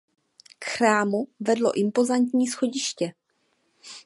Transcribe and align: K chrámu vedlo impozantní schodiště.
K 0.59 0.65
chrámu 0.65 1.27
vedlo 1.39 1.75
impozantní 1.77 2.47
schodiště. 2.47 3.13